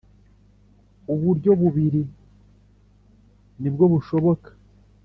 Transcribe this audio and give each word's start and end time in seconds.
Uburyo 1.13 1.51
bubiri 1.61 2.01
nibwobushoboka. 3.61 4.49